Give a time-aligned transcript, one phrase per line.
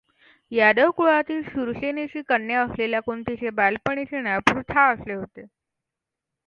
[0.51, 5.45] यादव कुळातील शूरसेनाची कन्या असलेल्या कुंतीचे बालपणीचे नाव पृथा असे होते.